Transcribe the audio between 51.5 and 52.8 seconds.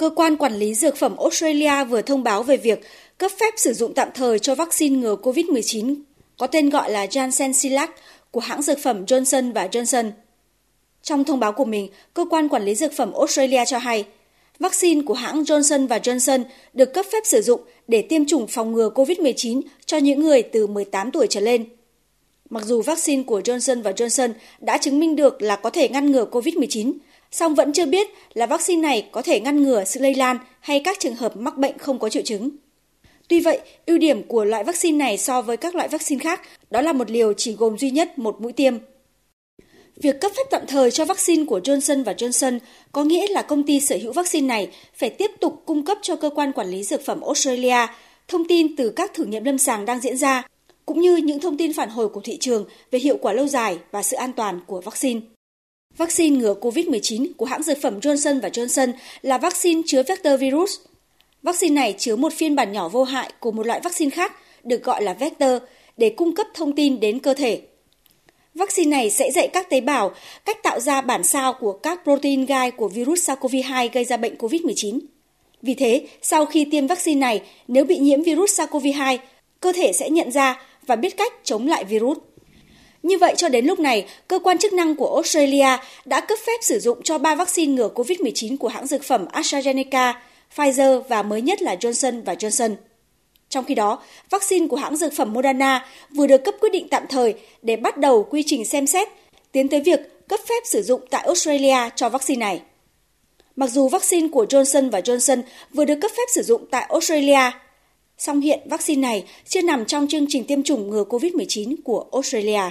tin phản hồi của thị trường